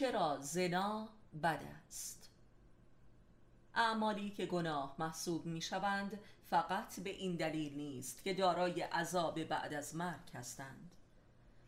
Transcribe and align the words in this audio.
چرا 0.00 0.38
زنا 0.40 1.08
بد 1.42 1.60
است؟ 1.86 2.30
اعمالی 3.74 4.30
که 4.30 4.46
گناه 4.46 4.96
محسوب 4.98 5.46
می 5.46 5.60
شوند 5.60 6.18
فقط 6.50 7.00
به 7.00 7.10
این 7.10 7.36
دلیل 7.36 7.76
نیست 7.76 8.24
که 8.24 8.34
دارای 8.34 8.82
عذاب 8.82 9.44
بعد 9.44 9.74
از 9.74 9.96
مرگ 9.96 10.30
هستند 10.34 10.94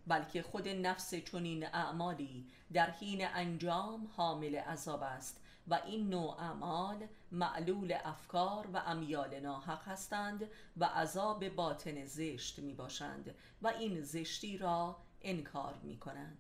بلکه 0.06 0.42
خود 0.42 0.68
نفس 0.68 1.14
چنین 1.14 1.66
اعمالی 1.66 2.46
در 2.72 2.90
حین 2.90 3.26
انجام 3.26 4.10
حامل 4.16 4.56
عذاب 4.56 5.02
است 5.02 5.40
و 5.68 5.74
این 5.74 6.10
نوع 6.10 6.40
اعمال 6.40 7.06
معلول 7.32 7.96
افکار 8.04 8.68
و 8.72 8.76
امیال 8.76 9.40
ناحق 9.40 9.88
هستند 9.88 10.48
و 10.76 10.84
عذاب 10.84 11.48
باطن 11.48 12.04
زشت 12.04 12.58
می 12.58 12.74
باشند 12.74 13.34
و 13.62 13.68
این 13.68 14.02
زشتی 14.02 14.58
را 14.58 14.96
انکار 15.22 15.74
می 15.82 15.96
کنند 15.96 16.38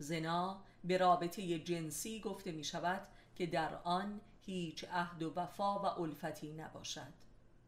زنا 0.00 0.62
به 0.84 0.96
رابطه 0.96 1.58
جنسی 1.58 2.20
گفته 2.20 2.52
می 2.52 2.64
شود 2.64 3.08
که 3.36 3.46
در 3.46 3.74
آن 3.74 4.20
هیچ 4.46 4.84
عهد 4.84 5.22
و 5.22 5.32
وفا 5.36 5.78
و 5.78 5.86
الفتی 5.86 6.52
نباشد. 6.52 7.12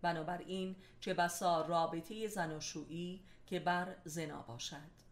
بنابراین 0.03 0.77
چه 1.01 1.15
بسا 1.15 1.67
رابطه 1.67 2.29
زناشویی 2.29 3.21
که 3.47 3.61
بر 3.61 3.97
زنا 4.05 4.43
باشد. 4.43 5.03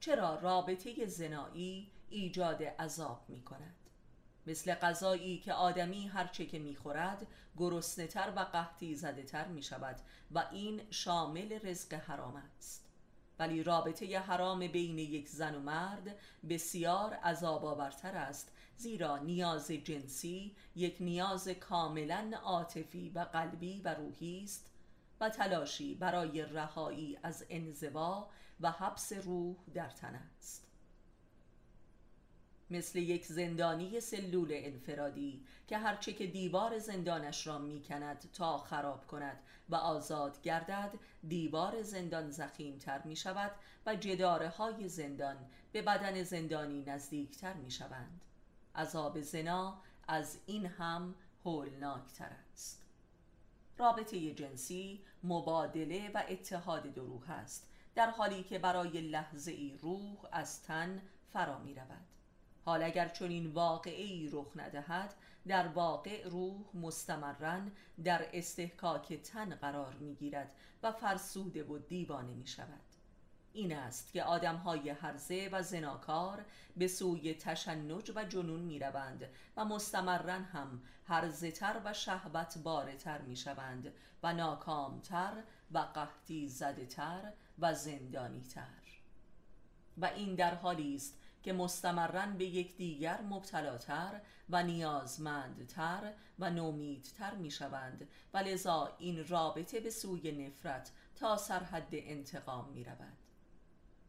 چرا 0.00 0.34
رابطه 0.34 1.06
زنایی 1.06 1.90
ایجاد 2.10 2.62
عذاب 2.62 3.24
می 3.28 3.42
کند 3.42 3.74
مثل 4.46 4.74
غذایی 4.74 5.38
که 5.38 5.52
آدمی 5.52 6.08
هرچه 6.08 6.46
که 6.46 6.58
می‌خورد 6.58 7.26
گرسنه 7.56 8.06
تر 8.06 8.32
و 8.36 8.40
قحطی 8.40 8.94
زده 8.94 9.22
تر 9.22 9.48
می 9.48 9.62
شود 9.62 9.96
و 10.30 10.48
این 10.52 10.82
شامل 10.90 11.58
رزق 11.62 11.94
حرام 11.94 12.42
است. 12.56 12.85
ولی 13.38 13.62
رابطه 13.62 14.18
حرام 14.18 14.66
بین 14.66 14.98
یک 14.98 15.28
زن 15.28 15.54
و 15.54 15.60
مرد 15.60 16.16
بسیار 16.48 17.14
عذاب 17.14 17.64
آورتر 17.64 18.16
است 18.16 18.52
زیرا 18.76 19.18
نیاز 19.18 19.70
جنسی 19.70 20.56
یک 20.76 20.96
نیاز 21.00 21.48
کاملا 21.48 22.32
عاطفی 22.42 23.10
و 23.14 23.18
قلبی 23.18 23.80
و 23.80 23.94
روحی 23.94 24.42
است 24.44 24.70
و 25.20 25.28
تلاشی 25.30 25.94
برای 25.94 26.42
رهایی 26.42 27.18
از 27.22 27.44
انزوا 27.50 28.30
و 28.60 28.70
حبس 28.70 29.12
روح 29.12 29.56
در 29.74 29.90
تن 29.90 30.14
است. 30.14 30.65
مثل 32.70 32.98
یک 32.98 33.26
زندانی 33.26 34.00
سلول 34.00 34.48
انفرادی 34.50 35.44
که 35.68 35.78
هرچه 35.78 36.12
که 36.12 36.26
دیوار 36.26 36.78
زندانش 36.78 37.46
را 37.46 37.58
می‌کند 37.58 38.30
تا 38.32 38.58
خراب 38.58 39.06
کند 39.06 39.38
و 39.68 39.74
آزاد 39.74 40.42
گردد 40.42 40.92
دیوار 41.28 41.82
زندان 41.82 42.30
زخیم 42.30 42.78
تر 42.78 43.02
می 43.02 43.16
شود 43.16 43.50
و 43.86 43.96
جداره 43.96 44.48
های 44.48 44.88
زندان 44.88 45.36
به 45.72 45.82
بدن 45.82 46.22
زندانی 46.22 46.82
نزدیکتر 46.82 47.52
می 47.52 47.70
شوند 47.70 48.20
عذاب 48.74 49.20
زنا 49.20 49.78
از 50.08 50.38
این 50.46 50.66
هم 50.66 51.14
هولناکتر 51.44 52.30
است. 52.52 52.82
رابطه 53.78 54.34
جنسی 54.34 55.00
مبادله 55.24 56.10
و 56.14 56.22
اتحاد 56.28 56.94
دروح 56.94 57.30
است 57.30 57.68
در 57.94 58.10
حالی 58.10 58.42
که 58.42 58.58
برای 58.58 59.00
لحظه 59.00 59.52
ای 59.52 59.78
روح 59.80 60.16
از 60.32 60.62
تن 60.62 61.02
فرا 61.32 61.58
می 61.58 61.74
رود 61.74 62.06
حال 62.66 62.82
اگر 62.82 63.08
چنین 63.08 63.46
واقعی 63.46 64.28
رخ 64.32 64.52
ندهد 64.56 65.14
در 65.46 65.68
واقع 65.68 66.28
روح 66.28 66.64
مستمرن 66.74 67.72
در 68.04 68.26
استحکاک 68.32 69.12
تن 69.12 69.54
قرار 69.54 69.94
می 69.94 70.14
گیرد 70.14 70.54
و 70.82 70.92
فرسوده 70.92 71.64
و 71.64 71.78
دیوانه 71.78 72.34
می 72.34 72.46
شود 72.46 72.80
این 73.52 73.76
است 73.76 74.12
که 74.12 74.22
آدم 74.22 74.56
های 74.56 74.90
هرزه 74.90 75.48
و 75.52 75.62
زناکار 75.62 76.44
به 76.76 76.88
سوی 76.88 77.34
تشنج 77.34 78.12
و 78.14 78.24
جنون 78.24 78.60
می 78.60 78.78
روند 78.78 79.28
و 79.56 79.64
مستمرن 79.64 80.44
هم 80.44 80.82
هرزه 81.04 81.50
تر 81.50 81.80
و 81.84 81.92
شهوت 81.92 82.58
باره 82.58 82.96
تر 82.96 83.20
می 83.20 83.36
شوند 83.36 83.92
و 84.22 84.32
ناکامتر 84.32 85.42
و 85.72 85.78
قحطی 85.78 86.48
زده 86.48 86.86
تر 86.86 87.32
و 87.58 87.74
زندانی 87.74 88.42
تر 88.42 88.82
و 89.98 90.04
این 90.04 90.34
در 90.34 90.54
حالی 90.54 90.94
است 90.94 91.18
که 91.46 91.52
مستمرن 91.52 92.36
به 92.36 92.44
یکدیگر 92.44 93.20
مبتلاتر 93.20 94.20
و 94.50 94.62
نیازمندتر 94.62 96.12
و 96.38 96.50
نومیدتر 96.50 97.34
می 97.34 97.50
شوند 97.50 98.08
و 98.34 98.38
لذا 98.38 98.94
این 98.98 99.28
رابطه 99.28 99.80
به 99.80 99.90
سوی 99.90 100.32
نفرت 100.32 100.92
تا 101.16 101.36
سرحد 101.36 101.88
انتقام 101.92 102.68
می 102.68 102.84
رود 102.84 103.16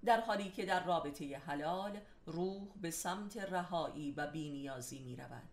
در 0.05 0.21
حالی 0.21 0.51
که 0.51 0.65
در 0.65 0.85
رابطه 0.85 1.37
حلال 1.37 1.99
روح 2.25 2.67
به 2.81 2.91
سمت 2.91 3.37
رهایی 3.37 4.11
و 4.11 4.27
بینیازی 4.27 4.99
می 4.99 5.15
رود 5.15 5.49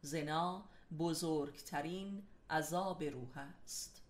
زنا 0.00 0.64
بزرگترین 0.98 2.22
عذاب 2.50 3.02
روح 3.02 3.38
است. 3.64 4.05